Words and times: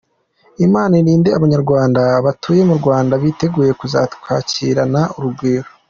Imana 0.65 0.93
irinde 1.01 1.29
Abanyarwanda 1.37 2.01
batuye 2.25 2.61
mu 2.69 2.75
Rwanda 2.81 3.13
biteguye 3.23 3.71
kuzatwakirana 3.79 5.01
urugwiro. 5.17 5.69